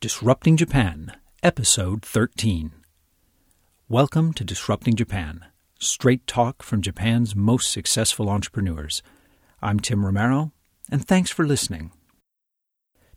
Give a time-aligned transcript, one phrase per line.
[0.00, 1.10] Disrupting Japan,
[1.42, 2.70] Episode 13.
[3.88, 5.46] Welcome to Disrupting Japan,
[5.80, 9.02] straight talk from Japan's most successful entrepreneurs.
[9.60, 10.52] I'm Tim Romero,
[10.88, 11.90] and thanks for listening.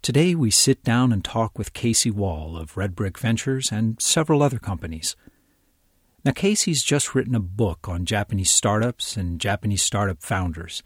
[0.02, 4.42] Today we sit down and talk with Casey Wahl of Red Brick Ventures and several
[4.42, 5.16] other companies.
[6.26, 10.82] Now, Casey's just written a book on Japanese startups and Japanese startup founders.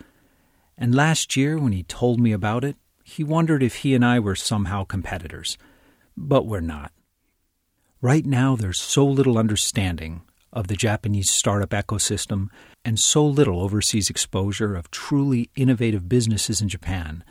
[0.78, 2.76] And last year, when he told me about it,
[3.06, 5.58] he wondered if he and I were somehow competitors
[6.18, 6.92] but we're not.
[8.02, 10.22] Right now, there's so little understanding
[10.54, 12.48] of the Japanese startup ecosystem
[12.84, 17.24] and so little overseas exposure of truly innovative businesses in Japan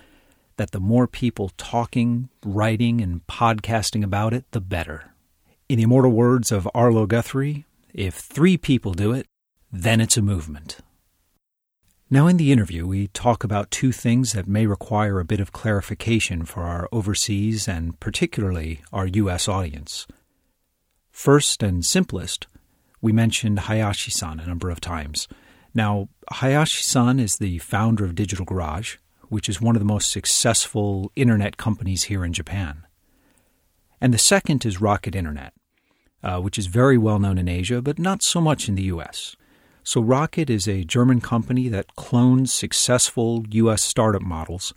[0.56, 5.12] that the more people talking, writing, and podcasting about it, the better.
[5.68, 9.26] In the immortal words of Arlo Guthrie, if three people do it,
[9.72, 10.78] then it's a movement.
[12.14, 15.50] Now, in the interview, we talk about two things that may require a bit of
[15.50, 19.48] clarification for our overseas and particularly our U.S.
[19.48, 20.06] audience.
[21.10, 22.46] First and simplest,
[23.00, 25.26] we mentioned Hayashi san a number of times.
[25.74, 30.12] Now, Hayashi san is the founder of Digital Garage, which is one of the most
[30.12, 32.86] successful internet companies here in Japan.
[34.00, 35.52] And the second is Rocket Internet,
[36.22, 39.34] uh, which is very well known in Asia, but not so much in the U.S.
[39.86, 43.84] So, Rocket is a German company that clones successful U.S.
[43.84, 44.72] startup models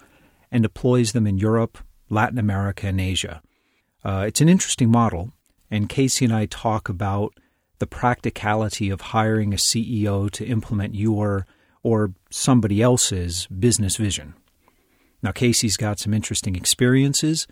[0.52, 1.77] and deploys them in Europe,
[2.09, 3.41] Latin America, and Asia.
[4.03, 5.31] Uh, it's an interesting model,
[5.72, 7.33] and Casey and I talk about
[7.80, 11.47] the practicality of hiring a CEO to implement your
[11.83, 14.33] or somebody else's business vision.
[15.23, 17.47] Now, Casey's got some interesting experiences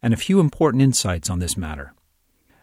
[0.00, 1.92] and a few important insights on this matter.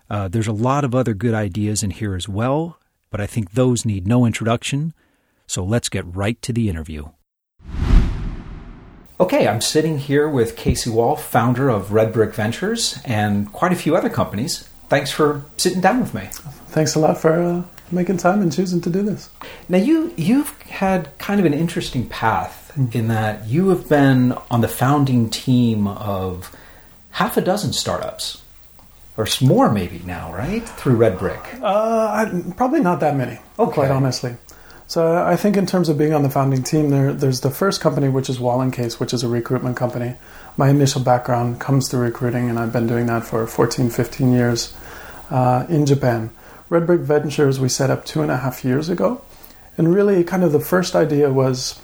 [0.10, 3.52] Uh, there's a lot of other good ideas in here as well, but I think
[3.52, 4.94] those need no introduction,
[5.46, 7.10] so let's get right to the interview.
[9.20, 13.76] Okay, I'm sitting here with Casey Wahl, founder of Red Brick Ventures and quite a
[13.76, 14.70] few other companies.
[14.90, 16.28] Thanks for sitting down with me.
[16.68, 19.30] Thanks a lot for uh, making time and choosing to do this.
[19.68, 22.94] Now, you you've had kind of an interesting path mm.
[22.94, 26.56] in that you have been on the founding team of
[27.12, 28.44] half a dozen startups
[29.18, 30.68] or more maybe now, right?
[30.68, 31.42] Through Red Brick.
[31.62, 33.40] Uh, I, probably not that many.
[33.58, 33.74] Okay.
[33.74, 34.38] Quite honestly.
[34.86, 37.82] So I think in terms of being on the founding team, there, there's the first
[37.82, 40.16] company, which is Wahl and Case, which is a recruitment company.
[40.56, 44.74] My initial background comes through recruiting, and I've been doing that for 14, 15 years
[45.30, 46.30] uh, in Japan.
[46.70, 49.22] Red Brick Ventures we set up two and a half years ago,
[49.78, 51.82] and really, kind of the first idea was,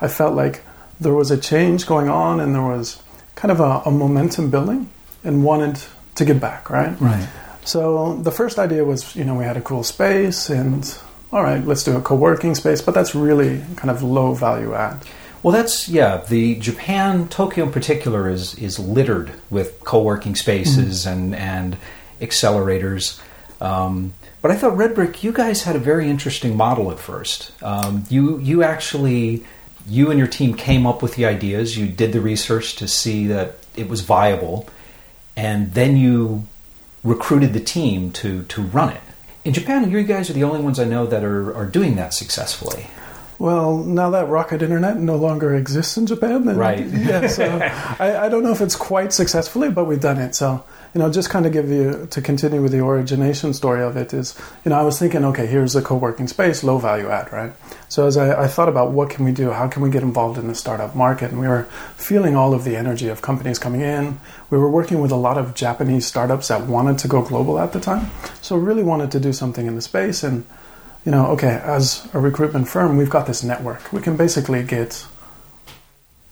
[0.00, 0.62] I felt like
[1.00, 3.02] there was a change going on, and there was
[3.34, 4.90] kind of a, a momentum building,
[5.24, 5.80] and wanted
[6.16, 6.98] to give back, right?
[7.00, 7.28] Right.
[7.64, 10.96] So the first idea was, you know, we had a cool space and
[11.32, 15.02] all right, let's do a co-working space, but that's really kind of low value add.
[15.42, 16.24] Well, that's yeah.
[16.28, 21.34] The Japan, Tokyo in particular, is is littered with co-working spaces mm-hmm.
[21.34, 21.76] and and
[22.20, 23.20] accelerators.
[23.60, 27.52] Um, but I thought Red Brick, you guys had a very interesting model at first.
[27.62, 29.44] Um, you you actually
[29.88, 31.76] you and your team came up with the ideas.
[31.76, 34.68] You did the research to see that it was viable,
[35.36, 36.46] and then you
[37.04, 39.00] recruited the team to to run it.
[39.44, 42.14] In Japan, you guys are the only ones I know that are, are doing that
[42.14, 42.88] successfully.
[43.38, 46.84] Well, now that Rocket Internet no longer exists in Japan, then, right?
[46.86, 47.44] Yeah, so
[48.00, 50.34] I, I, don't know if it's quite successfully, but we've done it.
[50.34, 50.64] So
[50.96, 54.14] you know, just kind of give you to continue with the origination story of it
[54.14, 54.34] is,
[54.64, 57.52] you know, I was thinking, okay, here's a co-working space, low value add, right?
[57.90, 60.38] So as I, I thought about what can we do, how can we get involved
[60.38, 61.64] in the startup market, and we were
[61.96, 64.18] feeling all of the energy of companies coming in.
[64.48, 67.74] We were working with a lot of Japanese startups that wanted to go global at
[67.74, 70.46] the time, so really wanted to do something in the space and
[71.04, 73.92] you know, okay, as a recruitment firm, we've got this network.
[73.92, 75.06] We can basically get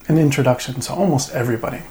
[0.09, 1.83] an introduction to almost everybody.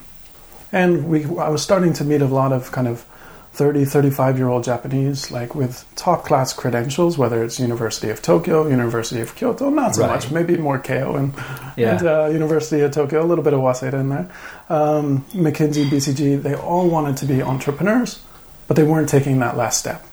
[0.73, 3.05] And we, I was starting to meet a lot of kind of
[3.53, 8.67] 30, 35 year old Japanese, like with top class credentials, whether it's University of Tokyo,
[8.67, 10.09] University of Kyoto, not so right.
[10.15, 11.33] much, maybe more Keio and,
[11.77, 11.97] yeah.
[11.97, 14.31] and uh, University of Tokyo, a little bit of Waseda in there,
[14.69, 18.21] um, McKinsey, BCG, they all wanted to be entrepreneurs,
[18.67, 20.03] but they weren't taking that last step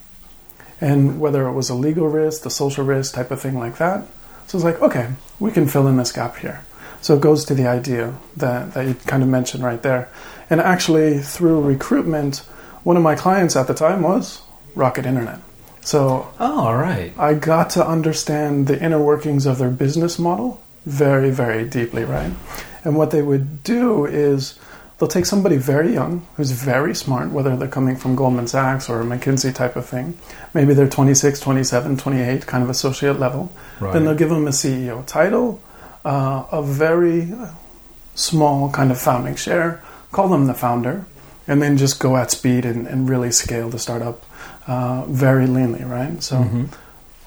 [0.81, 4.05] and whether it was a legal risk, the social risk type of thing like that.
[4.47, 6.63] So it's like, okay, we can fill in this gap here.
[7.01, 10.09] So it goes to the idea that, that you kind of mentioned right there.
[10.49, 12.37] And actually, through recruitment,
[12.83, 14.41] one of my clients at the time was
[14.75, 15.39] Rocket Internet.
[15.81, 17.11] So, oh, all right.
[17.17, 22.31] I got to understand the inner workings of their business model very, very deeply, right?
[22.83, 24.59] And what they would do is
[24.97, 29.01] they'll take somebody very young who's very smart, whether they're coming from Goldman Sachs or
[29.01, 30.17] a McKinsey type of thing.
[30.53, 33.51] Maybe they're 26, 27, 28, kind of associate level.
[33.79, 33.93] Right.
[33.93, 35.61] Then they'll give them a CEO title,
[36.05, 37.31] uh, a very
[38.15, 39.81] small kind of founding share,
[40.11, 41.05] call them the founder,
[41.47, 44.23] and then just go at speed and, and really scale the startup
[44.67, 46.21] uh, very leanly, right?
[46.21, 46.65] So, Mm-hmm.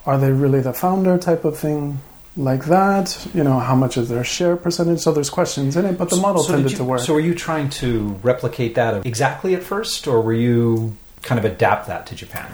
[0.06, 2.00] are they really the founder type of thing?
[2.36, 4.98] Like that, you know, how much is their share percentage?
[5.00, 7.00] So there's questions in it, but the model So tended you- to work.
[7.00, 11.44] So were you trying to replicate that exactly at first, or were you kind of
[11.44, 12.46] adapt that to Japan?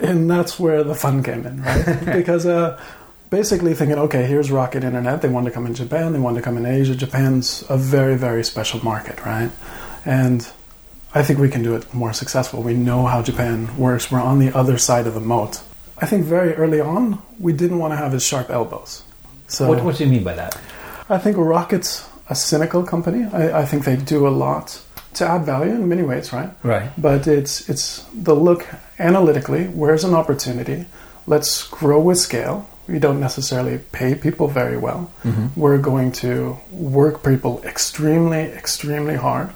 [0.00, 2.04] and that's where the fun came in, right?
[2.12, 2.78] because uh,
[3.32, 5.22] basically thinking, okay, here's Rocket Internet.
[5.22, 6.12] They want to come in Japan.
[6.12, 6.94] They want to come in Asia.
[6.94, 9.50] Japan's a very, very special market, right?
[10.04, 10.46] And
[11.14, 12.62] I think we can do it more successful.
[12.62, 14.12] We know how Japan works.
[14.12, 15.62] We're on the other side of the moat.
[15.96, 19.02] I think very early on, we didn't want to have as sharp elbows.
[19.48, 20.60] So What, what do you mean by that?
[21.08, 23.24] I think Rocket's a cynical company.
[23.32, 24.78] I, I think they do a lot
[25.14, 26.50] to add value in many ways, right?
[26.62, 26.90] Right.
[26.98, 28.66] but it's it's the look
[28.98, 30.86] analytically where's an opportunity
[31.26, 35.10] let's grow with scale we don't necessarily pay people very well
[35.56, 36.56] we're going to
[36.98, 39.48] work people extremely extremely hard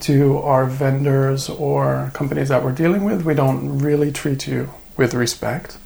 [0.00, 5.14] to our vendors or companies that we're dealing with we don't really treat you with
[5.14, 5.78] respect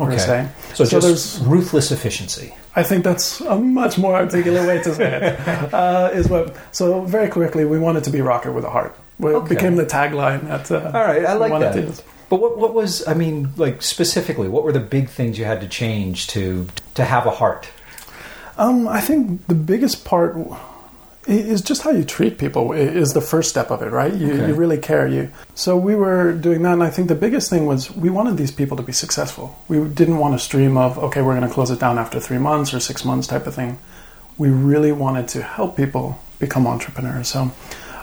[0.00, 0.18] Okay.
[0.18, 0.36] se
[0.74, 2.48] So, So just there's- ruthless efficiency.
[2.74, 5.34] I think that's a much more articulate way to say it.
[5.72, 6.46] Uh, is what.
[6.72, 6.84] So
[7.16, 8.92] very quickly, we wanted to be rocket with a heart.
[9.20, 9.54] It Okay.
[9.54, 10.42] became the tagline.
[10.50, 12.02] At, uh, All right, I like that.
[12.28, 15.60] But what, what was, I mean, like specifically, what were the big things you had
[15.60, 17.68] to change to to have a heart?
[18.56, 20.36] Um, I think the biggest part
[21.26, 24.12] is just how you treat people is the first step of it, right?
[24.14, 24.48] You, Okay.
[24.48, 25.06] you really care.
[25.08, 28.36] You so we were doing that, and I think the biggest thing was we wanted
[28.36, 29.58] these people to be successful.
[29.68, 32.38] We didn't want a stream of okay, we're going to close it down after three
[32.38, 33.78] months or six months type of thing.
[34.36, 37.28] We really wanted to help people become entrepreneurs.
[37.28, 37.50] So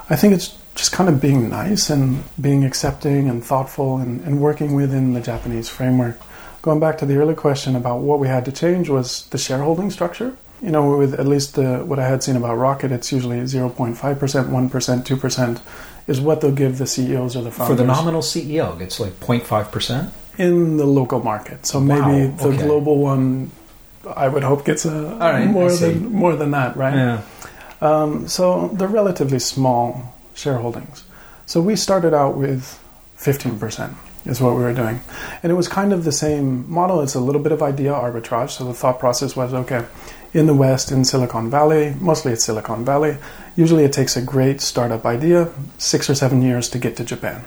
[0.10, 4.40] I think it's just kind of being nice and being accepting and thoughtful and, and
[4.40, 6.18] working within the Japanese framework.
[6.62, 9.90] Going back to the earlier question about what we had to change was the shareholding
[9.92, 10.38] structure.
[10.62, 13.96] You know, with at least the, what I had seen about Rocket, it's usually 0.5%,
[13.96, 15.62] 1%, 2%
[16.08, 17.78] is what they'll give the CEOs or the founders.
[17.78, 20.12] For the nominal CEO, it's like 0.5%.
[20.38, 21.66] in the local market.
[21.66, 22.58] So Wow, maybe the okay.
[22.64, 23.52] global one,
[24.16, 26.96] I would hope gets a right, more than more than that, right?
[26.96, 27.22] Yeah.
[27.82, 31.04] Um, so they're relatively small shareholdings.
[31.46, 32.80] So we started out with
[33.18, 33.96] 15%
[34.26, 35.02] is what we were doing.
[35.42, 37.02] And it was kind of the same model.
[37.02, 38.52] It's a little bit of idea arbitrage.
[38.52, 39.86] So the thought process was okay,
[40.34, 43.18] in the West, in Silicon Valley, mostly it's Silicon Valley,
[43.56, 47.44] usually it takes a great startup idea six or seven years to get to Japan.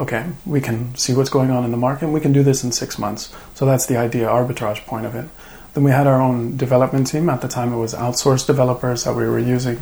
[0.00, 2.08] Okay, we can see what's going on in the market.
[2.08, 3.32] We can do this in six months.
[3.54, 5.28] So that's the idea arbitrage point of it.
[5.74, 7.28] Then we had our own development team.
[7.28, 9.78] At the time, it was outsourced developers that we were using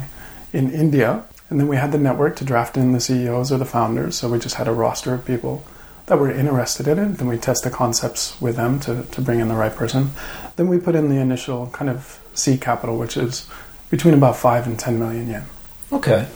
[0.53, 1.25] in India.
[1.51, 4.17] And then we had the network to draft in the CEOs or the founders.
[4.17, 5.65] So we just had a roster of people
[6.07, 7.19] that were interested in it.
[7.19, 10.13] Then we test the concepts with them to, to bring in the right person.
[10.57, 13.49] Then we put in the initial kind of seed capital, which is
[13.91, 15.45] between about 5 and 10 million yen.
[15.93, 16.29] Okay.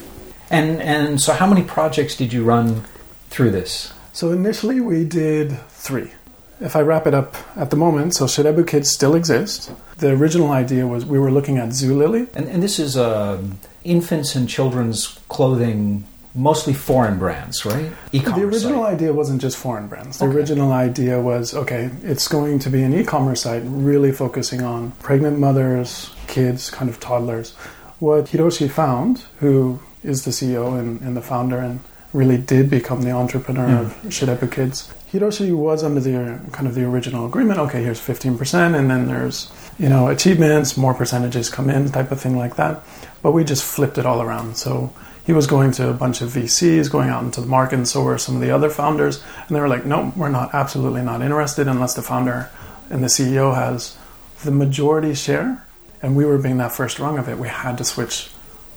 [0.51, 2.85] And and so, how many projects did you run
[3.31, 3.93] through this?
[4.13, 6.13] So initially we did three.
[6.61, 9.73] If I wrap it up at the moment, so Shirebu Kids still exists.
[9.99, 12.29] The original idea was we were looking at Zulily.
[12.35, 16.05] And, and this is um infants and children's clothing,
[16.35, 17.93] mostly foreign brands, right?
[18.11, 18.95] The E-commerce original site.
[18.95, 20.19] idea wasn't just foreign brands.
[20.19, 20.37] The Okay.
[20.37, 24.93] original idea was okay, it's going to be an e commerce site really focusing on
[25.03, 27.53] pregnant mothers, kids, kind of toddlers.
[28.01, 31.81] What Hiroshi found, who is the CEO and, and the founder and
[32.13, 33.87] really did become the entrepreneur hmm.
[33.87, 37.59] of Shirebu Kids, Hiroshi was under the kind of the original agreement.
[37.61, 42.21] Okay, here's 15%, and then there's you know achievements, more percentages come in, type of
[42.21, 42.83] thing like that.
[43.23, 44.57] But we just flipped it all around.
[44.57, 44.93] So
[45.27, 48.03] he was going to a bunch of VCs, going out into the market, and so
[48.03, 49.23] were some of the other founders.
[49.49, 52.51] And they were like, no, we're not, absolutely not interested unless the founder
[52.91, 53.97] and the CEO has
[54.45, 55.65] the majority share.
[56.03, 57.39] And we were being that first rung of it.
[57.39, 58.31] We had to switch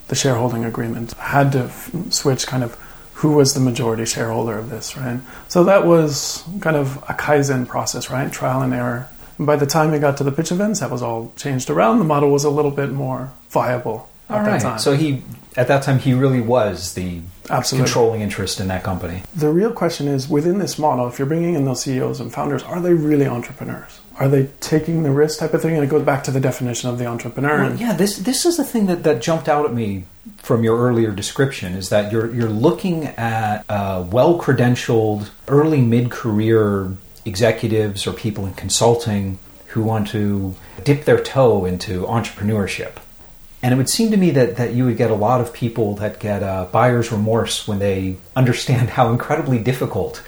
[0.08, 2.76] the shareholding agreement, had to f- switch kind of
[3.16, 5.20] who was the majority shareholder of this, right?
[5.50, 8.32] So that was kind of a Kaizen process, right?
[8.32, 9.10] Trial and error.
[9.38, 12.00] And by the time it got to the pitch events, that was all changed around.
[12.00, 14.80] The model was a little bit more viable at All that time.
[14.80, 15.24] So he,
[15.56, 17.86] at that time, he really was the Absolutely.
[17.86, 19.24] controlling interest in that company.
[19.36, 22.64] The real question is within this model, if you're bringing in those CEOs and founders,
[22.64, 24.00] are they really entrepreneurs?
[24.20, 25.76] Are they taking the risk type of thing?
[25.76, 27.70] And it goes back to the definition of the entrepreneur.
[27.70, 30.06] Well, yeah, this this is the thing that, that jumped out at me
[30.38, 36.10] from your earlier description is that you're you're looking at uh, well credentialed early mid
[36.10, 36.92] career
[37.28, 42.94] executives or people in consulting who want to dip their toe into entrepreneurship.
[43.62, 45.96] And it would seem to me that, that you would get a lot of people
[45.96, 50.24] that get uh, buyer's remorse when they understand how incredibly difficult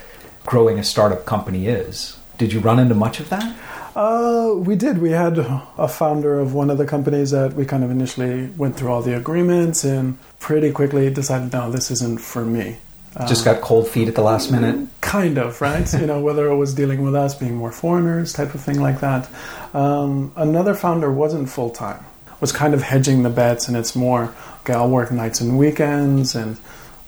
[0.45, 2.17] growing a startup company is.
[2.37, 3.55] Did you run into much of that?
[3.95, 4.99] Uh, we did.
[4.99, 8.75] We had a founder of one of the companies that we kind of initially went
[8.75, 12.77] through all the agreements and pretty quickly decided, no, this isn't for me.
[13.27, 14.87] Just got cold feet at the last minute.
[15.01, 15.91] Kind of, right?
[15.93, 18.99] you know, whether it was dealing with us being more foreigners, type of thing like
[18.99, 19.29] that.
[19.73, 22.05] Um, another founder wasn't full time,
[22.39, 26.35] was kind of hedging the bets, and it's more, okay, I'll work nights and weekends,
[26.35, 26.59] and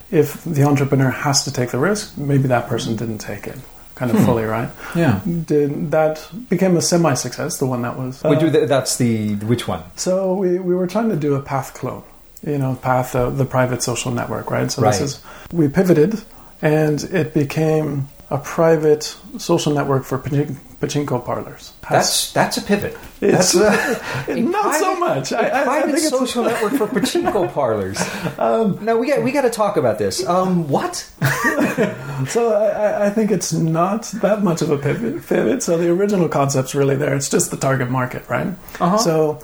[0.09, 3.57] if the entrepreneur has to take the risk, maybe that person didn't take it
[3.95, 4.25] kind of hmm.
[4.25, 4.69] fully, right?
[4.95, 5.21] Yeah.
[5.25, 8.25] Did, that became a semi success, the one that was.
[8.25, 9.83] Uh, we do that's the, which one?
[9.95, 12.03] So we, we were trying to do a path clone
[12.43, 14.71] you know, Path, of the private social network, right?
[14.71, 14.91] So right.
[14.91, 16.21] this is we pivoted,
[16.61, 21.73] and it became a private social network for pachinko parlors.
[21.83, 22.97] Has, that's that's a pivot.
[23.19, 23.69] It's uh,
[24.29, 25.31] not private, so much.
[25.33, 27.99] A I, private I social network for pachinko parlors.
[28.39, 30.25] Um, no, we got we got to talk about this.
[30.25, 30.95] Um, what?
[32.29, 35.61] so I, I, think it's not that much of a pivot, pivot.
[35.61, 37.13] So the original concept's really there.
[37.13, 38.47] It's just the target market, right?
[38.79, 38.97] Uh-huh.
[38.97, 39.41] So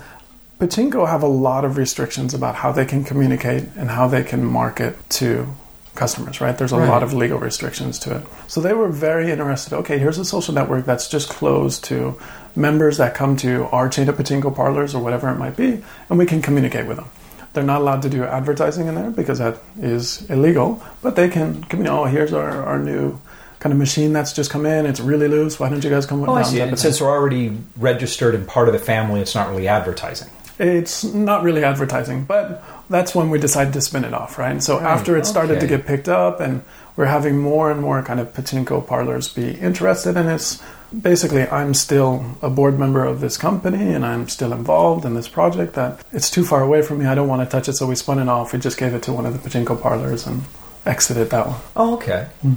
[0.60, 4.44] Pachinko have a lot of restrictions about how they can communicate and how they can
[4.44, 5.48] market to
[5.94, 6.58] customers, right?
[6.58, 6.90] There's a right.
[6.90, 8.28] lot of legal restrictions to it.
[8.48, 9.76] So they were very interested.
[9.76, 12.20] Okay, here's a social network that's just closed to
[12.56, 16.18] members that come to our chain of pachinko parlors or whatever it might be, and
[16.18, 17.10] we can communicate with them.
[17.54, 21.64] They're not allowed to do advertising in there because that is illegal, but they can
[21.66, 22.00] communicate.
[22.00, 23.20] Oh, here's our, our new
[23.60, 24.86] kind of machine that's just come in.
[24.86, 25.60] It's really loose.
[25.60, 26.28] Why don't you guys come?
[26.28, 26.34] Oh?
[26.34, 26.60] I see.
[26.60, 30.30] And since they're already registered and part of the family, it's not really advertising.
[30.60, 34.62] It's not really advertising, but that's when we decided to spin it off, right?
[34.62, 34.86] So right.
[34.86, 35.62] after it started okay.
[35.62, 36.64] to get picked up and
[36.96, 40.62] we're having more and more kind of pachinko parlors be interested in it.
[41.00, 45.28] Basically, I'm still a board member of this company and I'm still involved in this
[45.28, 47.06] project that it's too far away from me.
[47.06, 48.54] I don't want to touch it, so we spun it off.
[48.54, 50.44] We just gave it to one of the pachinko parlors and
[50.86, 51.62] exited that one.
[51.76, 52.30] Oh, okay.
[52.44, 52.56] Mm.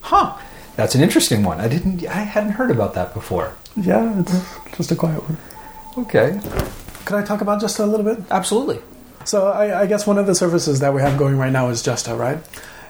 [0.00, 0.36] Huh.
[0.76, 1.60] That's an interesting one.
[1.60, 3.54] I didn't I hadn't heard about that before.
[3.76, 5.38] Yeah, it's just a quiet one.
[6.04, 6.38] Okay.
[7.06, 8.18] Could I talk about just a little bit?
[8.30, 8.80] Absolutely.
[9.24, 11.82] So I, I, guess one of the services that we have going right now is
[11.82, 12.38] Justa, right?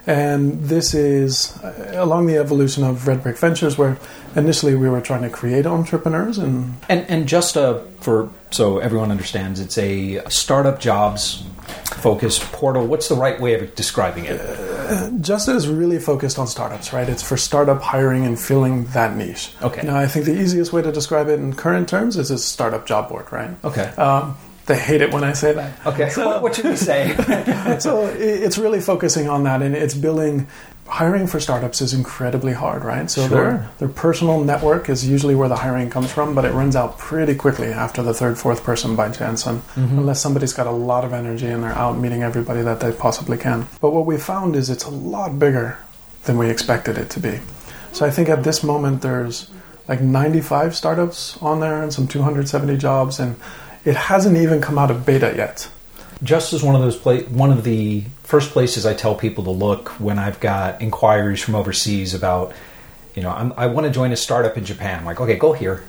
[0.07, 3.99] And this is uh, along the evolution of Red Brick Ventures, where
[4.35, 9.61] initially we were trying to create entrepreneurs and and, and Justa for so everyone understands,
[9.61, 11.45] it's a startup jobs
[11.97, 12.87] focused portal.
[12.87, 14.41] What's the right way of describing it?
[14.41, 14.76] Uh,
[15.21, 17.09] Justa is really focused on startups, right?
[17.09, 19.53] It's for startup hiring and filling that niche.
[19.63, 19.87] Okay.
[19.87, 22.87] Now, I think the easiest way to describe it in current terms is a startup
[22.87, 23.51] job board, right?
[23.65, 23.87] Okay.
[23.97, 25.87] Um, they hate it when I say that.
[25.87, 26.09] Okay.
[26.09, 27.15] So, what, what should we say?
[27.79, 30.49] so it's really focusing on that, and it's building
[30.89, 33.11] hiring for startups is incredibly hard, right?
[33.11, 33.29] So sure.
[33.29, 36.99] their their personal network is usually where the hiring comes from, but it runs out
[36.99, 39.99] pretty quickly after the third, fourth person by chance, and mm-hmm.
[39.99, 43.37] unless somebody's got a lot of energy and they're out meeting everybody that they possibly
[43.37, 43.67] can.
[43.81, 45.79] But what we found is it's a lot bigger
[46.25, 47.41] than we expected it to be.
[47.93, 49.51] So I think at this moment there's
[49.89, 53.37] like 95 startups on there and some 270 jobs, and
[53.85, 55.69] it hasn't even come out of beta yet.
[56.23, 59.91] Justa's one of those pla- one of the first places I tell people to look
[60.01, 62.55] when I've got inquiries from overseas about,
[63.15, 65.01] you know, I'm, i want to join a startup in Japan.
[65.01, 65.85] I'm like, okay, go here.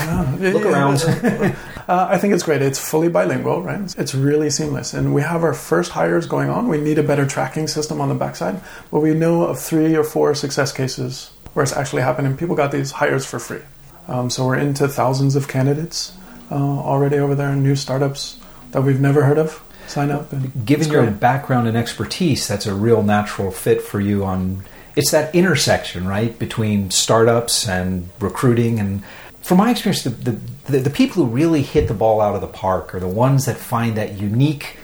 [0.00, 1.00] Uh, look around.
[1.88, 2.60] uh, I think it's great.
[2.60, 3.94] It's fully bilingual, right?
[3.96, 4.94] It's really seamless.
[4.94, 6.68] And we have our first hires going on.
[6.68, 10.02] We need a better tracking system on the backside, but we know of three or
[10.02, 12.36] four success cases where it's actually happening.
[12.36, 13.62] People got these hires for free.
[14.08, 16.16] Um, so we're into thousands of candidates
[16.50, 18.40] uh, already over there in new startups
[18.72, 20.32] that we've never heard of sign up.
[20.32, 24.64] And Given your background and expertise, that's a real natural fit for you on.
[24.96, 28.80] It's that intersection, right, between startups and recruiting.
[28.80, 29.04] And
[29.42, 30.30] from my experience, the, the,
[30.66, 33.46] the, the people who really hit the ball out of the park are the ones
[33.46, 34.76] that find that unique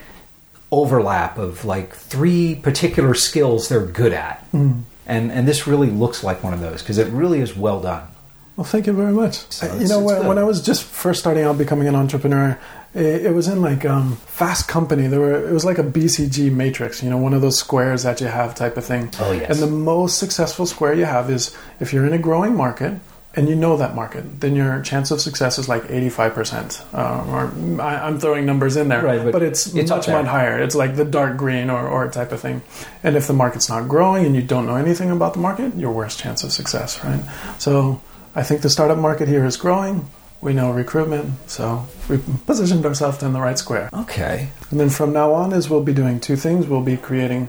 [0.71, 4.49] overlap of like three particular skills they're good at.
[4.51, 4.83] Mm.
[5.05, 8.07] And, and this really looks like one of those because it really is well done.
[8.55, 9.51] Well, thank you very much.
[9.51, 12.57] So you know, when, when, I was just first starting out becoming an entrepreneur,
[12.93, 15.07] it, it was in like um, Fast Company.
[15.07, 18.21] There were it was like a BCG matrix, you know, one of those squares that
[18.21, 19.09] you have type of thing.
[19.19, 19.49] Oh yes.
[19.49, 22.93] And the most successful square you have is if you're in a growing market
[23.35, 26.93] and you know that market, then your chance of success is like 85%.
[26.93, 30.25] Uh, or I, am throwing numbers in there, right, but, but it's, it's much, much
[30.25, 30.57] higher.
[30.63, 32.61] It's like the dark green or, or type of thing.
[33.03, 35.91] And if the market's not growing and you don't know anything about the market, your
[35.91, 37.21] worst chance of success, right?
[37.59, 37.99] So
[38.35, 40.09] I think the startup market here is growing.
[40.41, 43.89] We know recruitment, so we positioned ourselves in the right square.
[43.93, 44.49] Okay.
[44.69, 46.67] And then from now on, is we'll be doing two things.
[46.67, 47.47] We'll be creating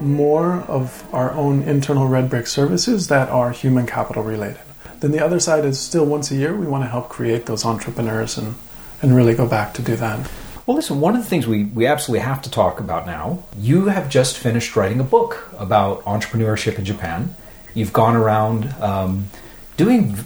[0.00, 4.60] more of our own internal Red Brick services that are human capital related.
[5.00, 7.64] Then the other side is still once a year, we want to help create those
[7.64, 8.56] entrepreneurs and,
[9.02, 10.28] and really go back to do that.
[10.66, 13.86] Well, listen, one of the things we, we absolutely have to talk about now, you
[13.86, 17.36] have just finished writing a book about entrepreneurship in Japan.
[17.74, 19.28] You've gone around um,
[19.76, 20.16] doing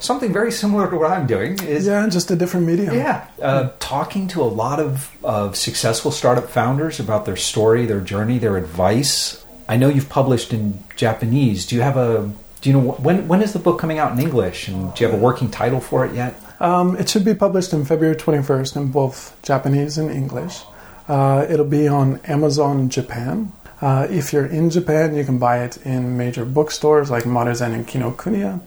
[0.00, 2.94] something very similar to what I'm doing is yeah, just a different medium.
[2.94, 8.00] Yeah, uh, talking to a lot of, of successful startup founders about their story, their
[8.00, 9.44] journey, their advice.
[9.68, 11.66] I know you've published in Japanese.
[11.66, 12.30] Do you have a
[12.60, 14.68] do you know when when is the book coming out in English?
[14.68, 16.34] And do you have a working title for it yet?
[16.60, 20.62] Um, it should be published in February 21st in both Japanese and English.
[21.08, 23.52] Uh, it'll be on Amazon Japan.
[23.84, 27.86] Uh, if you're in Japan, you can buy it in major bookstores like Maruzen and
[27.86, 28.58] Kinokuniya.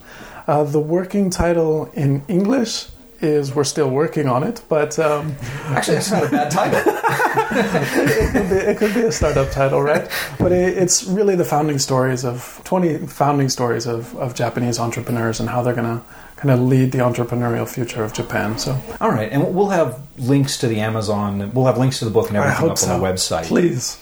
[0.46, 2.86] Uh, the working title in English
[3.20, 4.96] is We're Still Working on It, but.
[4.96, 5.34] Um,
[5.64, 6.80] Actually, that's not a bad title.
[6.86, 10.08] it, could be, it, could be, a startup title, right?
[10.38, 15.40] But it, it's really the founding stories of 20 founding stories of, of Japanese entrepreneurs
[15.40, 16.04] and how they're going to
[16.36, 18.56] kind of lead the entrepreneurial future of Japan.
[18.56, 21.52] So, all right, and we'll have links to the Amazon.
[21.54, 22.92] We'll have links to the book and everything up so.
[22.92, 23.46] on the website.
[23.46, 23.98] Please.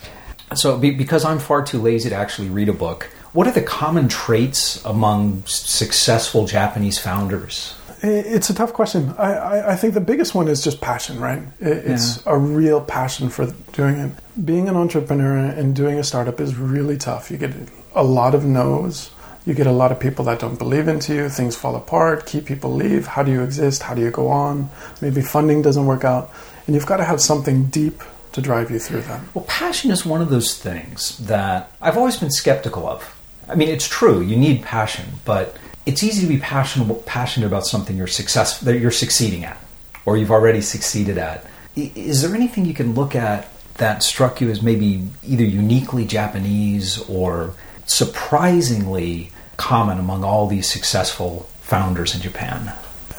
[0.55, 4.09] So, because I'm far too lazy to actually read a book, what are the common
[4.09, 7.75] traits among successful Japanese founders?
[8.03, 9.15] It's a tough question.
[9.19, 11.43] I, I, I think the biggest one is just passion, right?
[11.61, 12.33] It's yeah.
[12.33, 14.13] a real passion for doing it.
[14.45, 17.31] Being an entrepreneur and doing a startup is really tough.
[17.31, 17.53] You get
[17.95, 19.11] a lot of no's.
[19.45, 21.29] You get a lot of people that don't believe into you.
[21.29, 22.27] Things fall apart.
[22.27, 23.07] Key people leave.
[23.07, 23.83] How do you exist?
[23.83, 24.71] How do you go on?
[25.01, 26.31] Maybe funding doesn't work out.
[26.67, 28.03] And you've got to have something deep
[28.37, 29.23] to drive you through that.
[29.35, 33.19] Well, passion is one of those things that I've always been skeptical of.
[33.49, 34.21] I mean, it's true.
[34.21, 38.79] You need passion, but it's easy to be passionate passionate about something you're success that
[38.79, 39.57] you're succeeding at,
[40.05, 41.47] or you've already succeeded at.
[41.77, 46.99] Is there anything you can look at that struck you as maybe either uniquely Japanese
[47.09, 47.55] or
[47.87, 52.75] surprisingly common among all these successful founders in Japan?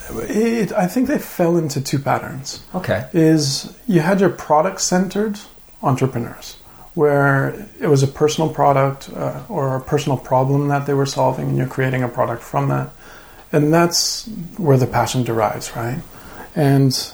[0.09, 2.63] It, I think they fell into two patterns.
[2.73, 3.09] Okay.
[3.13, 5.39] Is you had your product centered
[5.81, 6.57] entrepreneurs
[6.97, 11.49] where it was a personal product uh, or a personal problem that they were solving,
[11.49, 12.89] and you're creating a product from that.
[13.51, 14.25] And that's
[14.57, 16.01] where the passion derives, right?
[16.55, 17.13] And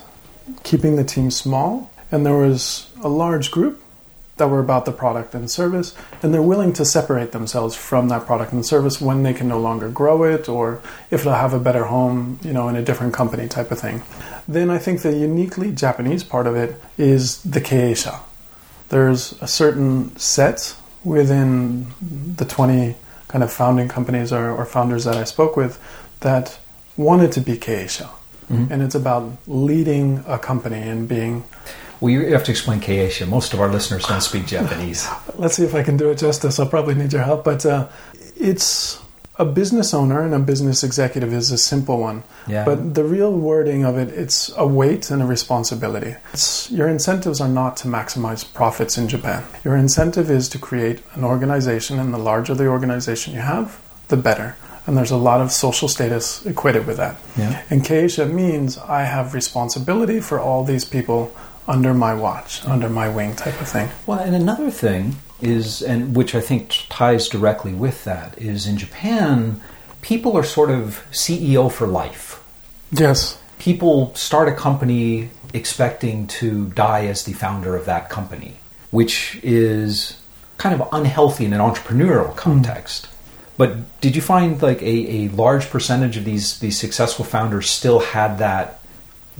[0.63, 3.82] keeping the team small, and there was a large group
[4.43, 8.25] that were about the product and service, and they're willing to separate themselves from that
[8.25, 11.59] product and service when they can no longer grow it, or if they'll have a
[11.59, 14.03] better home, you know, in a different company type of thing.
[14.45, 18.19] Then I think the uniquely Japanese part of it is the keisha,
[18.89, 21.87] there's a certain set within
[22.35, 22.95] the 20
[23.29, 25.79] kind of founding companies or, or founders that I spoke with
[26.19, 26.59] that
[26.97, 28.09] wanted to be keisha.
[28.51, 28.73] Mm-hmm.
[28.73, 31.45] And it's about leading a company and being.
[32.03, 33.25] Well, you have to explain keisha.
[33.29, 35.07] Most of our listeners don't speak Japanese.
[35.35, 36.59] Let's see if I can do it justice.
[36.59, 37.45] I'll probably need your help.
[37.45, 37.87] But uh,
[38.35, 39.01] it's
[39.37, 42.23] a business owner and a business executive is a simple one.
[42.45, 42.65] Yeah.
[42.65, 46.17] But the real wording of it, it's a weight and a responsibility.
[46.33, 49.45] It's, your incentives are not to maximize profits in Japan.
[49.63, 54.17] Your incentive is to create an organization, and the larger the organization you have, the
[54.17, 54.57] better.
[54.85, 57.15] And there's a lot of social status equated with that.
[57.37, 57.63] Yeah.
[57.69, 61.33] And Keisha means I have responsibility for all these people
[61.67, 63.89] under my watch, under my wing type of thing.
[64.05, 68.77] Well, and another thing is, and which I think ties directly with that, is in
[68.77, 69.61] Japan,
[70.01, 72.43] people are sort of CEO for life.
[72.91, 73.39] Yes.
[73.59, 78.57] People start a company expecting to die as the founder of that company,
[78.91, 80.19] which is
[80.57, 83.05] kind of unhealthy in an entrepreneurial context.
[83.05, 83.09] Mm.
[83.55, 87.99] But did you find like a, a large percentage of these these successful founders still
[87.99, 88.79] had that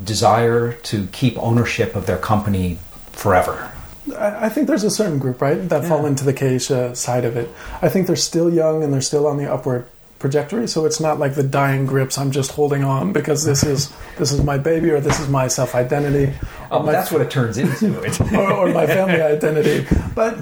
[0.02, 2.80] desire to keep ownership of their company
[3.12, 3.72] forever?
[4.18, 5.90] I think there's a certain group, right, that yeah.
[5.90, 7.50] fall into the Keisha side of it.
[7.82, 9.88] I think they're still young and they're still on the upward
[10.20, 12.18] trajectory, so it's not like the dying grips.
[12.18, 15.48] I'm just holding on because this is this is my baby or this is my
[15.48, 16.34] self identity.
[16.72, 18.00] Oh, that's what it turns into,
[18.38, 19.86] or, or my family identity.
[20.16, 20.38] But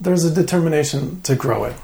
[0.00, 1.74] there's a determination to grow it.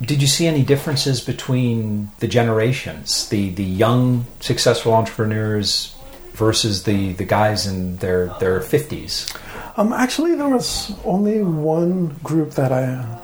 [0.00, 5.94] Did you see any differences between the generations, the the young successful entrepreneurs
[6.34, 9.32] versus the the guys in their their fifties?
[9.76, 13.20] Um, actually, there was only one group that I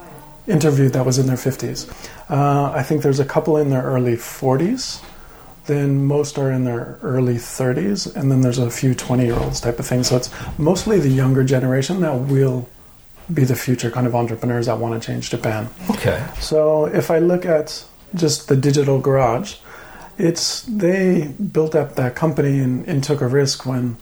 [0.49, 1.89] interviewed that was in their 50s.
[2.31, 5.05] Uh, I think there's a couple in their early 40s.
[5.67, 9.61] Then most are in their early 30s, and then there's a few 20 year olds
[9.61, 10.03] type of thing.
[10.03, 12.67] So it's mostly the younger generation that will
[13.33, 15.69] be the future kind of entrepreneurs that want to change Japan.
[15.91, 16.27] Okay.
[16.41, 19.57] So if I look at just the digital garage,
[20.19, 23.97] it's they built up that company and, and took a risk when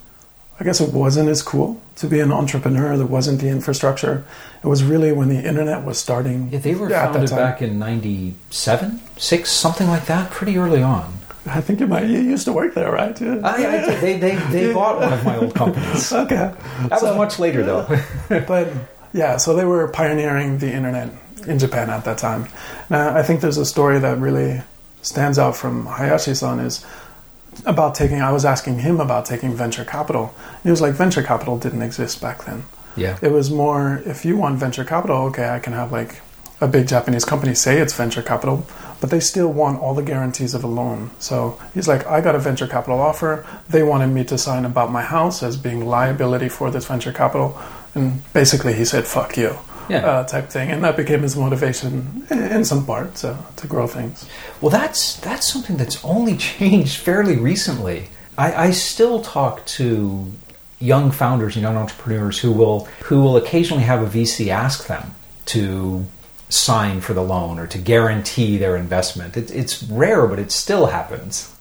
[0.59, 2.97] I guess it wasn't as cool to be an entrepreneur.
[2.97, 4.25] There wasn't the infrastructure.
[4.65, 6.49] It was really when the internet was starting.
[6.51, 11.13] Yeah, they were founded back in 97, 6, something like that, pretty early on.
[11.45, 12.07] I think you might.
[12.07, 13.21] You used to work there, right?
[13.21, 13.41] Yeah.
[13.45, 13.95] I, I.
[13.97, 16.13] They, they, they bought one of my old companies.
[16.13, 16.53] okay.
[16.89, 17.87] That so, was much later, though.
[18.29, 18.73] but
[19.13, 21.11] yeah, so they were pioneering the internet
[21.47, 22.49] in Japan at that time.
[22.91, 24.63] Now, I think there's a story that really
[25.07, 26.85] stands out from Hayashi-san is
[27.65, 28.21] about taking.
[28.21, 30.35] I was asking him about taking venture capital.
[30.63, 32.65] He was like, venture capital didn't exist back then.
[32.97, 33.19] Yeah.
[33.23, 36.21] It was more if you want venture capital, okay, I can have like
[36.61, 38.67] a big Japanese company say it's venture capital,
[39.01, 41.11] but they still want all the guarantees of a loan.
[41.19, 43.47] So he's like, I got a venture capital offer.
[43.69, 47.59] They wanted me to sign about my house as being liability for this venture capital.
[47.95, 49.59] And basically, he said, fuck you.
[49.89, 50.07] Yeah.
[50.07, 53.87] Uh, type thing, and that became his motivation in, in some part to, to grow
[53.87, 54.29] things.
[54.61, 58.09] Well, that's that's something that's only changed fairly recently.
[58.39, 60.33] I, I still talk to
[60.79, 65.15] young founders and young entrepreneurs who will who will occasionally have a VC ask them
[65.47, 66.07] to
[66.49, 69.37] sign for the loan or to guarantee their investment.
[69.37, 71.53] It, it's rare, but it still happens.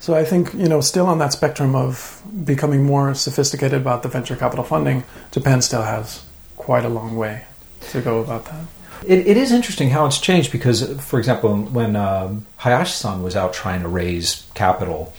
[0.00, 4.08] So I think you know, still on that spectrum of becoming more sophisticated about the
[4.08, 6.22] venture capital funding, Japan still has
[6.68, 7.44] quite a long way
[7.80, 8.62] to go about that.
[9.06, 13.54] It, it is interesting how it's changed because, for example, when um, Hayashi-san was out
[13.54, 15.14] trying to raise capital,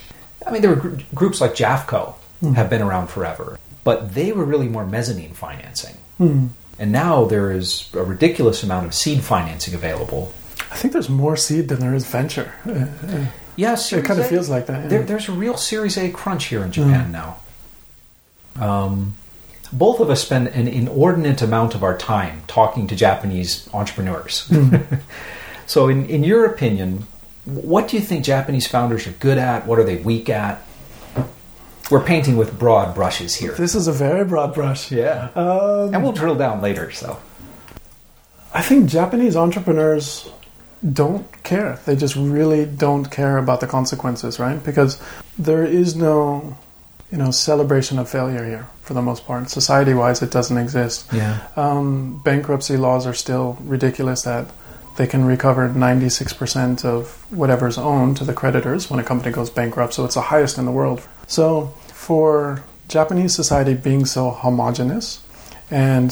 [0.46, 2.14] I mean, there were gr- groups like JAFCO
[2.54, 5.96] have been around forever, but they were really more mezzanine financing.
[6.20, 10.32] And now there is a ridiculous amount of seed financing available.
[10.70, 12.52] I think there's more seed than there is venture.
[12.64, 12.72] Uh,
[13.08, 14.82] uh, Yeah, it kind of feels like that.
[14.82, 14.88] yeah.
[14.88, 17.38] There, there's a real Series A crunch here in Japan now.
[18.60, 19.14] Um,
[19.72, 24.50] both of us spend an inordinate amount of our time talking to Japanese entrepreneurs.
[25.66, 27.06] so, in, in your opinion,
[27.44, 29.66] what do you think Japanese founders are good at?
[29.66, 30.62] What are they weak at?
[31.90, 33.52] We're painting with broad brushes here.
[33.52, 34.92] This is a very broad brush.
[34.92, 35.30] Yeah.
[35.34, 37.18] Um, And we'll drill down later, so.
[38.54, 40.28] I think Japanese entrepreneurs
[40.92, 41.80] don't care.
[41.86, 44.62] They just really don't care about the consequences, right?
[44.62, 45.00] Because
[45.38, 46.56] there is no,
[47.10, 49.48] you know, celebration of failure here for the most part.
[49.48, 51.06] Society-wise, it doesn't exist.
[51.12, 51.46] Yeah.
[51.54, 54.50] Um, bankruptcy laws are still ridiculous that
[54.96, 59.94] they can recover 96% of whatever's owned to the creditors when a company goes bankrupt.
[59.94, 61.06] So it's the highest in the world.
[61.28, 65.22] So for Japanese society being so homogenous
[65.70, 66.10] and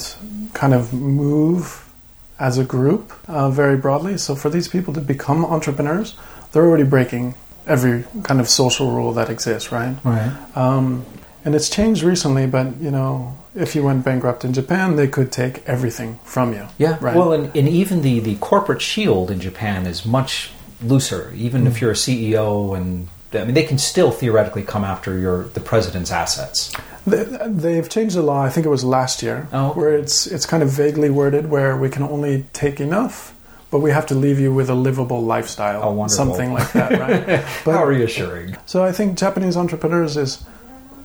[0.55, 1.93] kind of move
[2.39, 6.15] as a group uh, very broadly, so for these people to become entrepreneurs,
[6.53, 7.35] they're already breaking
[7.67, 9.97] every kind of social rule that exists, right?
[10.05, 10.33] Right.
[10.57, 11.05] Um,
[11.45, 15.33] and it's changed recently, but you know, if you went bankrupt in Japan, they could
[15.33, 16.67] take everything from you.
[16.79, 16.99] Yeah.
[17.01, 17.17] Right.
[17.17, 20.51] Well, and, and even the, the corporate shield in Japan is much
[20.83, 21.33] looser.
[21.35, 21.81] Even if mm.
[21.81, 26.11] you're a CEO, and I mean, they can still theoretically come after your the president's
[26.11, 26.73] assets.
[27.07, 28.43] They, they've changed the law.
[28.43, 29.81] I think it was last year, Oh, okay.
[29.81, 33.35] where it's it's kind of vaguely worded, where we can only take enough,
[33.71, 37.45] but we have to leave you with a livable lifestyle, Oh, something like that, right?
[37.65, 38.57] But- How reassuring.
[38.67, 40.45] So I think Japanese entrepreneurs is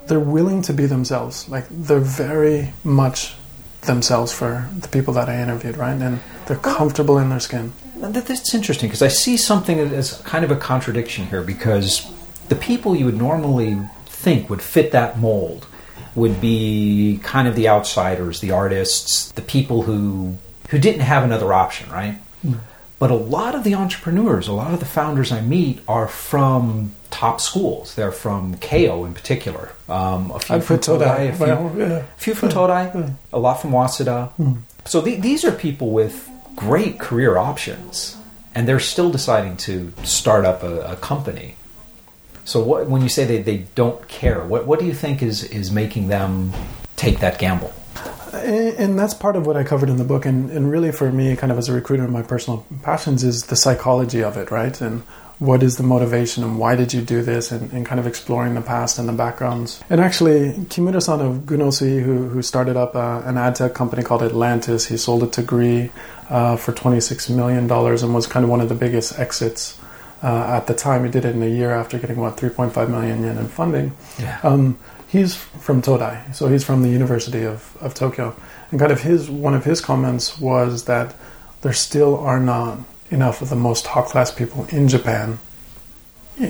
[0.07, 1.47] they're willing to be themselves.
[1.49, 3.35] Like they're very much
[3.81, 5.99] themselves for the people that I interviewed, right?
[5.99, 7.73] And they're comfortable in their skin.
[7.97, 12.11] That, that's interesting because I see something as kind of a contradiction here because
[12.49, 15.67] the people you would normally think would fit that mold
[16.15, 20.37] would be kind of the outsiders, the artists, the people who
[20.69, 22.15] who didn't have another option, right?
[22.41, 22.55] Hmm.
[22.99, 26.95] But a lot of the entrepreneurs, a lot of the founders I meet are from
[27.13, 27.93] top schools.
[27.95, 29.71] They're from Keio in particular.
[29.87, 31.29] Um, a few I'd from Todai.
[31.29, 31.85] a few, Well, yeah.
[31.99, 34.31] a few from Todai, a lot from Waseda.
[34.85, 38.17] So the, these are people with great career options,
[38.55, 41.55] and they're still deciding to start up a, a company.
[42.45, 45.43] So what, when you say they, they don't care, what, what do you think is,
[45.43, 46.51] is making them
[46.95, 47.71] take that gamble?
[48.33, 50.25] And, and that's part of what I covered in the book.
[50.25, 53.55] And, and really, for me, kind of as a recruiter, my personal passions is the
[53.55, 54.81] psychology of it, right?
[54.81, 55.03] And
[55.43, 57.51] what is the motivation and why did you do this?
[57.51, 59.83] And, and kind of exploring the past and the backgrounds.
[59.89, 64.23] And actually, Kimura-san of Gunosy, who, who started up uh, an ad tech company called
[64.23, 65.91] Atlantis, he sold it to Gree
[66.29, 69.77] uh, for $26 million and was kind of one of the biggest exits.
[70.21, 73.21] Uh, at the time, he did it in a year after getting what 3.5 million
[73.23, 73.93] yen in funding.
[74.17, 74.39] Yeah.
[74.43, 74.79] Um,
[75.09, 78.33] he's from Todai, so he's from the University of, of Tokyo.
[78.71, 81.13] And kind of his one of his comments was that
[81.61, 82.79] there still are not
[83.09, 85.39] enough of the most top class people in Japan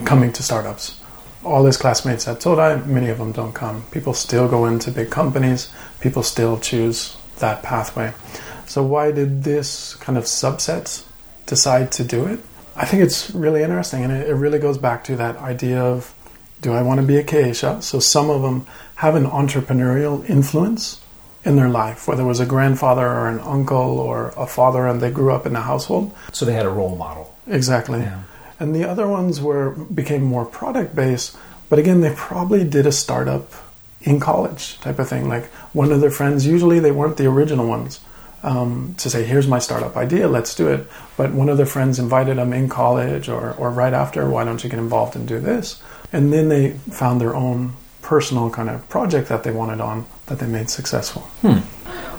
[0.06, 1.00] coming to startups.
[1.44, 3.84] All his classmates at Todai, many of them don't come.
[3.92, 5.72] People still go into big companies.
[6.00, 8.14] People still choose that pathway.
[8.66, 11.04] So why did this kind of subset
[11.46, 12.40] decide to do it?
[12.76, 16.14] I think it's really interesting, and it, really goes back to that idea of
[16.62, 17.84] do I want to be a Keisha?
[17.84, 21.03] So some of them have an entrepreneurial influence
[21.46, 25.02] in their life, whether it was a grandfather or an uncle or a father, and
[25.02, 26.16] they grew up in a household.
[26.32, 27.36] So they had a role model.
[27.48, 28.00] Exactly.
[28.00, 28.24] Yeah.
[28.60, 31.36] And the other ones were became more product based,
[31.70, 33.52] but again, they probably did a startup
[34.04, 35.28] in college type of thing.
[35.28, 38.00] Like one of their friends, usually they weren't the original ones.
[38.44, 40.86] um, to say, here's my startup idea, let's do it.
[41.16, 44.64] But one of their friends invited them in college or, or right after, why don't
[44.64, 45.82] you get involved and do this?
[46.12, 50.40] And then they found their own personal kind of project that they wanted on that
[50.40, 51.22] they made successful.
[51.42, 51.60] Hmm.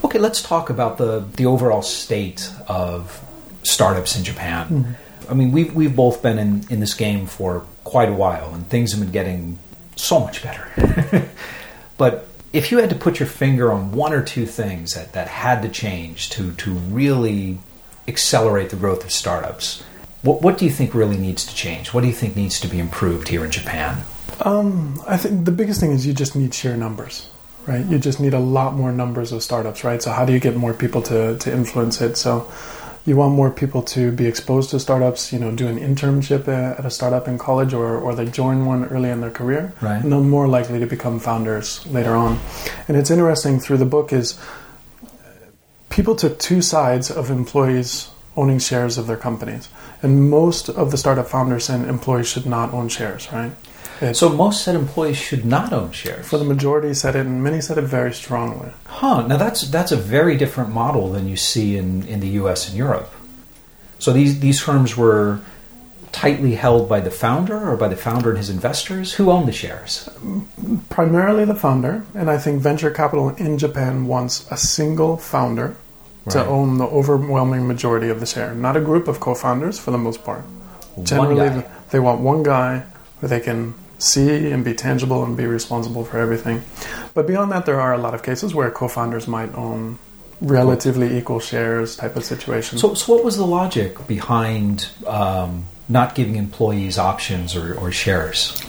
[0.05, 3.25] Okay, let's talk about the, the overall state of
[3.63, 4.69] startups in Japan.
[4.69, 5.31] Mm-hmm.
[5.31, 8.67] I mean, we've, we've both been in, in this game for quite a while, and
[8.69, 9.59] things have been getting
[9.97, 11.29] so much better.
[11.97, 15.29] but if you had to put your finger on one or two things that, that
[15.29, 17.59] had to change to, to really
[18.07, 19.83] accelerate the growth of startups,
[20.23, 21.93] what, what do you think really needs to change?
[21.93, 24.03] What do you think needs to be improved here in Japan?
[24.41, 27.29] Um, I think the biggest thing is you just need sheer numbers,
[27.67, 27.85] right?
[27.87, 30.03] You just need a lot more numbers of startups, right?
[30.03, 32.17] So how do you get more people to, to influence it?
[32.17, 32.51] So
[33.07, 36.85] you want more people to be exposed to startups, you know, do an internship at
[36.85, 39.75] a startup in college or, or they join one early in their career.
[39.83, 40.03] Right.
[40.03, 42.41] And they're more likely to become founders later on.
[42.89, 44.39] And it's interesting through the book is
[45.91, 49.69] people took two sides of employees owning shares of their companies.
[50.03, 53.53] And most of the startup founders said employees should not own shares, right?
[54.01, 56.27] It, so most said employees should not own shares.
[56.27, 58.71] For the majority said it, and many said it very strongly.
[58.87, 59.27] Huh.
[59.27, 62.69] Now that's that's a very different model than you see in, in the U.S.
[62.69, 63.13] and Europe.
[63.99, 65.41] So these these firms were
[66.15, 69.15] tightly held by the founder or by the founder and his investors?
[69.15, 70.09] Who owned the shares?
[70.89, 75.77] Primarily the founder, and I think venture capital in Japan wants a single founder
[76.25, 76.33] right.
[76.33, 79.99] to own the overwhelming majority of the share, not a group of co-founders for the
[79.99, 80.45] most part.
[81.03, 82.85] Generally, they want one guy
[83.21, 83.75] who they can
[84.05, 86.63] see and be tangible and be responsible for everything.
[87.15, 89.99] But beyond that, there are a lot of cases where co-founders might own
[90.41, 92.79] relatively equal shares type of situation.
[92.79, 98.61] So, so what was the logic behind um, not giving employees options or, or, shares?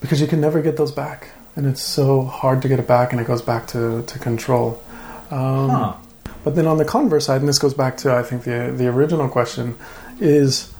[0.00, 3.12] Because you can never get those back, and it's so hard to get it back,
[3.12, 4.82] and it goes back to, to control.
[5.30, 5.96] Um, huh.
[6.42, 8.88] But then on the converse side, and this goes back to I think the the
[8.88, 9.76] original question,
[10.20, 10.72] is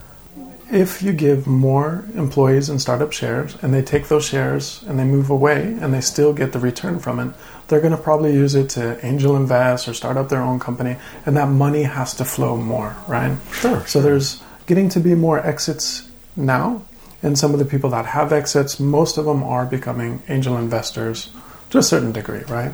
[0.70, 5.04] if you give more employees and startup shares and they take those shares and they
[5.04, 7.34] move away and they still get the return from it,
[7.68, 10.96] they're going to probably use it to angel invest or start up their own company,
[11.24, 13.36] and that money has to flow more, right?
[13.52, 13.86] Sure.
[13.86, 16.84] So there's getting to be more exits now,
[17.22, 21.30] and some of the people that have exits, most of them are becoming angel investors
[21.70, 22.72] to a certain degree, right?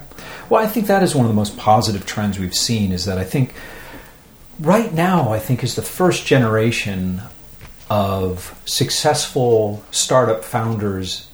[0.49, 2.93] Well, I think that is one of the most positive trends we've seen.
[2.93, 3.55] Is that I think
[4.61, 7.21] right now, I think is the first generation
[7.89, 11.29] of successful startup founders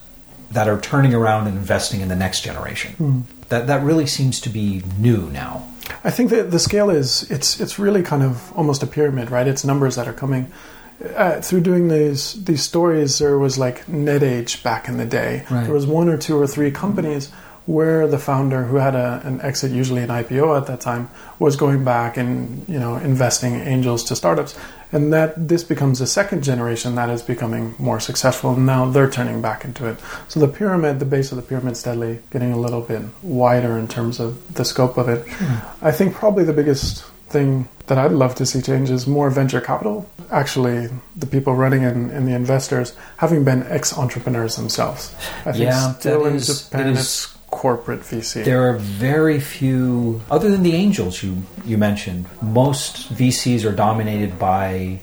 [0.51, 2.95] that are turning around and investing in the next generation.
[2.99, 3.49] Mm.
[3.49, 5.67] That that really seems to be new now.
[6.05, 9.47] I think that the scale is it's it's really kind of almost a pyramid, right?
[9.47, 10.53] It's numbers that are coming.
[11.17, 15.45] Uh, through doing these these stories, there was like NetAge back in the day.
[15.51, 15.65] Right.
[15.65, 17.31] There was one or two or three companies
[17.67, 21.57] where the founder, who had a, an exit, usually an IPO at that time, was
[21.57, 24.57] going back and you know investing angels to startups,
[24.93, 28.53] and that this becomes a second generation that is becoming more successful.
[28.53, 29.99] And now they're turning back into it.
[30.29, 33.89] So the pyramid, the base of the pyramid, steadily getting a little bit wider in
[33.89, 35.27] terms of the scope of it.
[35.27, 35.85] Hmm.
[35.85, 39.61] I think probably the biggest thing that I'd love to see change is more venture
[39.61, 40.09] capital.
[40.31, 45.15] Actually, the people running and, and the investors having been ex entrepreneurs themselves.
[45.47, 48.45] I think yeah, still in is, Japan, it's corporate VC.
[48.45, 54.39] There are very few, other than the angels you, you mentioned, most VCs are dominated
[54.39, 55.01] by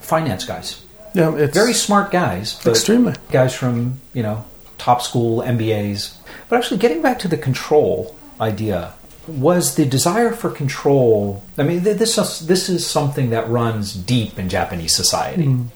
[0.00, 0.82] finance guys.
[1.14, 2.58] Yeah, it's very smart guys.
[2.66, 3.14] extremely.
[3.30, 4.44] Guys from, you know,
[4.78, 6.16] top school MBAs.
[6.48, 8.94] But actually, getting back to the control idea,
[9.28, 11.44] was the desire for control.
[11.56, 15.44] I mean, this is, this is something that runs deep in Japanese society.
[15.44, 15.68] Mm.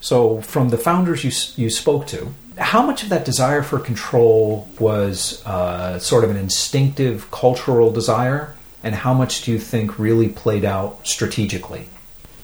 [0.00, 4.68] So, from the founders you, you spoke to, how much of that desire for control
[4.78, 10.28] was uh, sort of an instinctive cultural desire, and how much do you think really
[10.28, 11.88] played out strategically?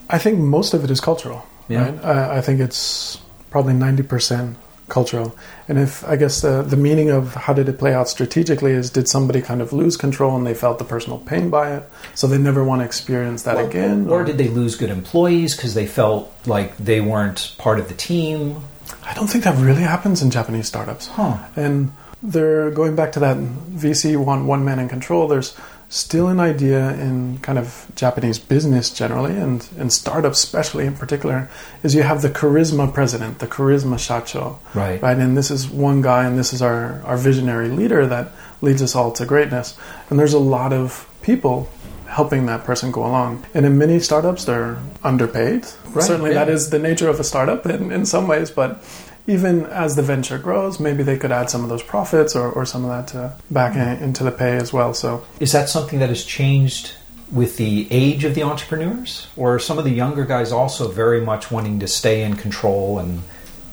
[0.09, 1.47] I think most of it is cultural.
[1.69, 1.91] Yeah.
[1.91, 2.05] Right?
[2.05, 3.19] I, I think it's
[3.51, 4.57] probably ninety percent
[4.89, 5.37] cultural.
[5.69, 8.89] And if I guess the the meaning of how did it play out strategically is
[8.91, 11.83] did somebody kind of lose control and they felt the personal pain by it,
[12.15, 14.91] so they never want to experience that well, again, or, or did they lose good
[14.91, 18.63] employees because they felt like they weren't part of the team?
[19.09, 21.09] I don't think that really happens in Japanese startups.
[21.09, 21.39] Huh.
[21.57, 21.93] And
[22.23, 25.29] they're going back to that VC one one man in control.
[25.29, 25.57] There's
[25.89, 31.49] still an idea in kind of Japanese business generally and, and startups especially in particular
[31.83, 34.59] is you have the charisma president, the charisma shacho.
[34.75, 35.01] Right.
[35.01, 35.17] Right.
[35.17, 38.95] And this is one guy and this is our, our visionary leader that leads us
[38.95, 39.79] all to greatness.
[40.11, 41.71] And there's a lot of people
[42.09, 43.45] helping that person go along.
[43.55, 45.67] And in many startups, they're underpaid.
[45.87, 46.45] Right, Certainly, yeah.
[46.45, 48.83] that is the nature of a startup in, in some ways, but
[49.27, 52.65] even as the venture grows, maybe they could add some of those profits or, or
[52.65, 54.95] some of that to back in, into the pay as well.
[54.95, 56.93] So, is that something that has changed
[57.31, 61.21] with the age of the entrepreneurs, or are some of the younger guys also very
[61.21, 63.23] much wanting to stay in control and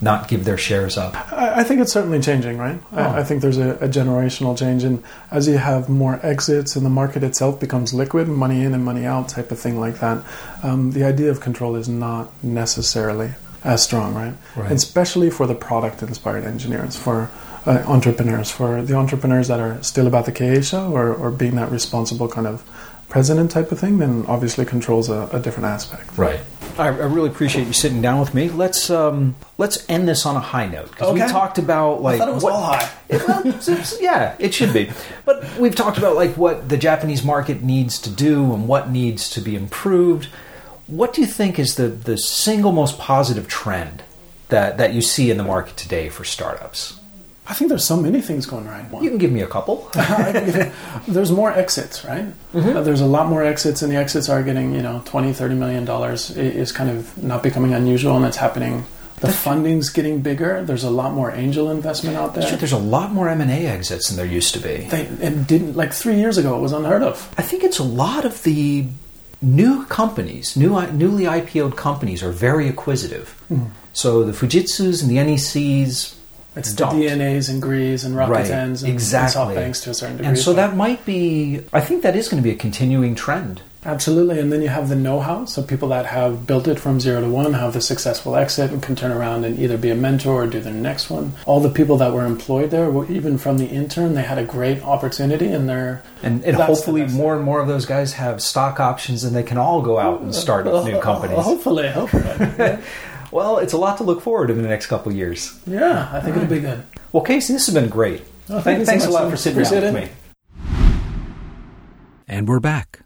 [0.02, 1.16] not give their shares up?
[1.32, 2.80] I, I think it's certainly changing, right?
[2.92, 2.98] Oh.
[2.98, 6.86] I, I, think there's a, a, generational change, and as you have more exits and
[6.86, 10.24] the market itself becomes liquid, money in and money out type of thing like that,
[10.64, 13.32] um, the idea of control is not necessarily
[13.64, 14.34] as strong, right?
[14.56, 14.72] right.
[14.72, 17.30] especially for the product inspired engineers, for
[17.66, 21.72] uh, entrepreneurs, for the entrepreneurs that are still about the KA or, or being that
[21.72, 22.64] responsible kind of
[23.10, 26.18] president type of thing, then obviously controls a, a different aspect.
[26.18, 26.40] Right.
[26.78, 28.50] I, I, really appreciate you sitting down with me.
[28.50, 31.24] Let's um, let's end this on a high note because okay.
[31.24, 32.92] we talked about like I thought it was what, all high.
[33.08, 34.92] It, well, it's, it's, yeah, it should be.
[35.24, 39.30] But we've talked about like what the Japanese market needs to do and what needs
[39.32, 40.26] to be improved.
[40.88, 44.04] What do you think is the the single most positive trend
[44.50, 47.00] that that you see in the market today for startups?
[47.48, 48.86] I think there's so many things going right.
[49.02, 49.90] You can give me a couple.
[51.08, 52.26] there's more exits, right?
[52.54, 52.78] Mm-hmm.
[52.78, 55.56] Uh, there's a lot more exits, and the exits are getting, you know, 20, 30
[55.56, 58.84] million dollars is kind of not becoming unusual, and it's happening.
[59.22, 60.64] The funding's getting bigger.
[60.64, 62.58] There's a lot more angel investment out there.
[62.58, 64.88] There's a lot more M and A exits than there used to be.
[64.90, 66.58] They, it didn't like three years ago.
[66.58, 67.34] It was unheard of.
[67.38, 68.88] I think it's a lot of the
[69.42, 73.42] new companies, new newly IPO'd companies, are very acquisitive.
[73.50, 73.70] Mm.
[73.94, 76.15] So the Fujitsu's and the NECs
[76.56, 78.50] it's the DeNAs and Grees and Rakutens right.
[78.50, 79.42] and, exactly.
[79.42, 80.30] and SoftBanks to a certain degree.
[80.30, 83.62] And so that might be, I think that is going to be a continuing trend.
[83.86, 84.40] Absolutely.
[84.40, 85.46] And then you have the know how.
[85.46, 88.82] So people that have built it from zero to one have the successful exit and
[88.82, 91.34] can turn around and either be a mentor or do the next one.
[91.46, 94.82] All the people that were employed there, even from the intern, they had a great
[94.82, 96.02] opportunity and they're.
[96.24, 99.60] And, and hopefully more and more of those guys have stock options and they can
[99.60, 101.38] all go out and start new companies.
[101.38, 102.80] Hopefully, hopefully.
[103.36, 105.60] Well, it's a lot to look forward to in the next couple of years.
[105.68, 106.86] Yeah, I think it'll be good.
[107.12, 108.24] Well, Casey, this has been great.
[108.48, 110.10] Oh, thank thanks so a lot for sitting down with me.
[112.30, 113.02] And we're back.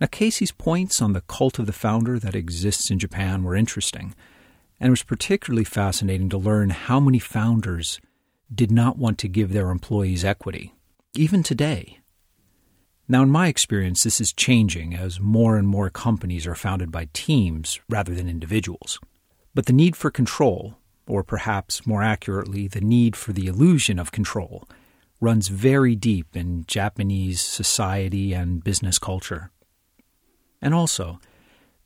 [0.00, 4.14] Now, Casey's points on the cult of the founder that exists in Japan were interesting,
[4.80, 8.00] and it was particularly fascinating to learn how many founders
[8.50, 10.72] did not want to give their employees equity,
[11.14, 11.98] even today.
[13.06, 17.10] Now, in my experience, this is changing as more and more companies are founded by
[17.12, 18.98] teams rather than individuals.
[19.56, 20.76] But the need for control,
[21.08, 24.68] or perhaps more accurately, the need for the illusion of control,
[25.18, 29.50] runs very deep in Japanese society and business culture.
[30.60, 31.20] And also,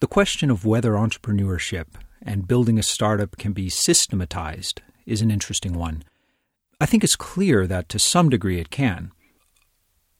[0.00, 1.86] the question of whether entrepreneurship
[2.20, 6.02] and building a startup can be systematized is an interesting one.
[6.80, 9.12] I think it's clear that to some degree it can.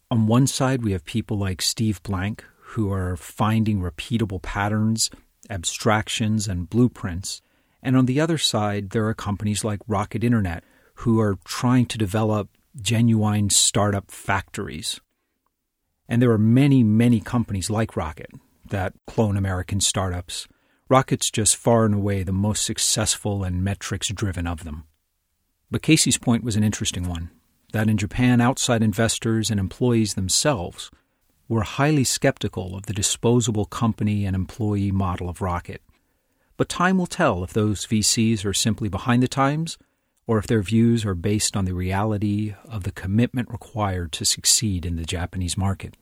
[0.08, 5.10] On one side, we have people like Steve Blank, who are finding repeatable patterns
[5.50, 7.42] abstractions, and blueprints.
[7.82, 10.64] And on the other side, there are companies like Rocket Internet
[10.96, 12.48] who are trying to develop
[12.80, 15.00] genuine startup factories.
[16.08, 18.30] And there are many, many companies like Rocket
[18.68, 20.46] that clone American startups.
[20.88, 24.84] Rocket's just far and away the most successful and metrics driven of them.
[25.70, 27.30] But Casey's point was an interesting one
[27.72, 30.90] that in Japan, outside investors and employees themselves
[31.50, 35.82] were highly skeptical of the disposable company and employee model of Rocket.
[36.56, 39.76] But time will tell if those VCs are simply behind the times
[40.28, 44.86] or if their views are based on the reality of the commitment required to succeed
[44.86, 45.96] in the Japanese market.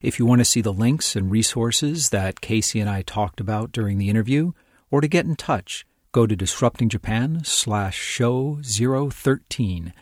[0.00, 3.70] If you want to see the links and resources that Casey and I talked about
[3.70, 4.52] during the interview,
[4.90, 9.92] or to get in touch, go to Disrupting Japan slash show 013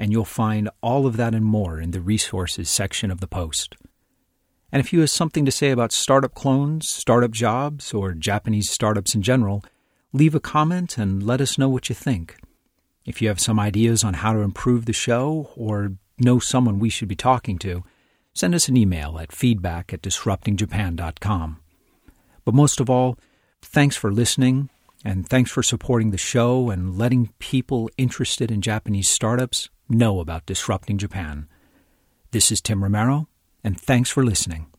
[0.00, 3.76] and you'll find all of that and more in the resources section of the post.
[4.72, 9.14] And if you have something to say about startup clones, startup jobs, or Japanese startups
[9.14, 9.62] in general,
[10.14, 12.38] leave a comment and let us know what you think.
[13.04, 16.88] If you have some ideas on how to improve the show or know someone we
[16.88, 17.84] should be talking to,
[18.32, 21.60] send us an email at feedback at disruptingjapan.com.
[22.46, 23.18] But most of all,
[23.60, 24.70] thanks for listening,
[25.04, 30.46] and thanks for supporting the show and letting people interested in Japanese startups know about
[30.46, 31.48] disrupting Japan.
[32.30, 33.28] This is Tim Romero,
[33.64, 34.69] and thanks for listening.